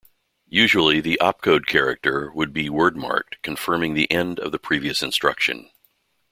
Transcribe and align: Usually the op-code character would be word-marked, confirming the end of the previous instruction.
Usually 0.49 0.99
the 0.99 1.19
op-code 1.19 1.67
character 1.67 2.31
would 2.33 2.51
be 2.53 2.71
word-marked, 2.71 3.39
confirming 3.43 3.93
the 3.93 4.11
end 4.11 4.39
of 4.39 4.51
the 4.51 4.57
previous 4.57 5.03
instruction. 5.03 5.69